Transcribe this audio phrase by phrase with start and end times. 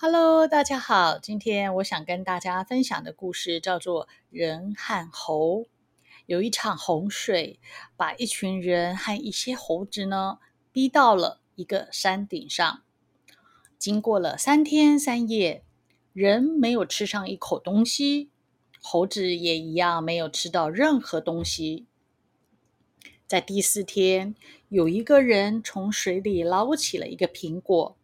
[0.00, 1.18] Hello，大家好。
[1.18, 5.62] 今天我想跟大家分享的故事叫做《人和猴》。
[6.26, 7.58] 有一场洪水，
[7.96, 10.38] 把一群人和一些猴子呢
[10.70, 12.84] 逼到了一个山顶上。
[13.76, 15.64] 经过了三天三夜，
[16.12, 18.30] 人没有吃上一口东西，
[18.80, 21.86] 猴子也一样没有吃到任何东西。
[23.26, 24.36] 在第四天，
[24.68, 27.97] 有一个人从水里捞起了一个苹果。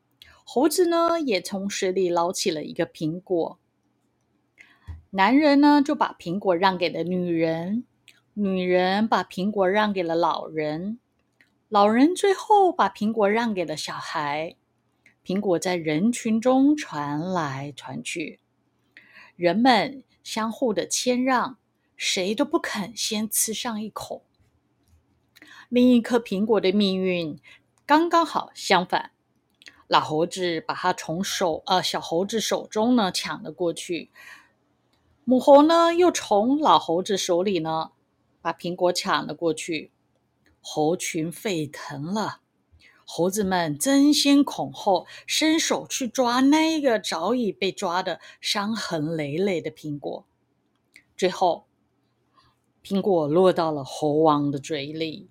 [0.45, 3.59] 猴子呢，也从水里捞起了一个苹果。
[5.11, 7.83] 男人呢，就把苹果让给了女人；
[8.35, 10.99] 女人把苹果让给了老人；
[11.69, 14.57] 老人最后把苹果让给了小孩。
[15.25, 18.41] 苹果在人群中传来传去，
[19.37, 21.57] 人们相互的谦让，
[21.97, 24.23] 谁都不肯先吃上一口。
[25.71, 27.39] 另一颗苹果的命运
[27.87, 29.14] 刚刚好相反。
[29.95, 34.11] 老猴子把它从手呃小猴子手中呢抢了过去，
[35.23, 37.93] 母猴呢又从老猴子手里呢
[38.43, 39.93] 把苹果抢了过去，
[40.61, 42.41] 猴群沸腾了，
[43.07, 50.27] 猴子们争先恐后伸手去抓那个早已被抓的伤痕累累的苹果，
[51.17, 51.69] 最后
[52.83, 55.31] 苹果落到了猴王的嘴里，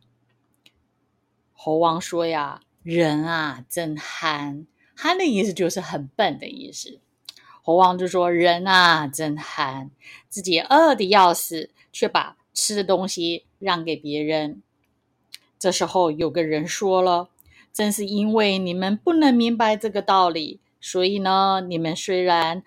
[1.51, 2.61] 猴王说呀。
[2.83, 4.67] 人啊，真憨！
[4.93, 6.99] 憨的意思就是很笨的意思。
[7.61, 9.89] 猴王就说：“人啊，真憨！
[10.27, 14.61] 自己饿的要死，却把吃的东西让给别人。”
[15.57, 17.29] 这时候有个人说了
[17.71, 22.63] ：“正是因为你们不能明白这个道理，所以呢，你们虽然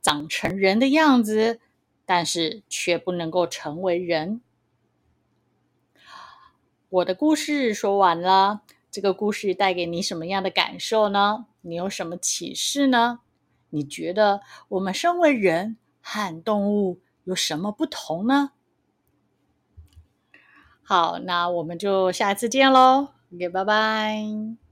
[0.00, 1.58] 长成人的样子，
[2.06, 4.40] 但是却不能够成为人。”
[6.90, 8.62] 我的故事说完了。
[8.98, 11.46] 这个故事带给你什么样的感受呢？
[11.60, 13.20] 你有什么启示呢？
[13.70, 18.50] 你觉得我们身为人和动物有什么不同呢？
[20.82, 24.67] 好，那我们就下次见喽，OK，拜拜。